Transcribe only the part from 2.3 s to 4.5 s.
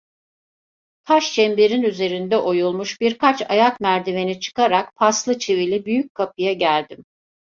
oyulmuş birkaç ayak merdiveni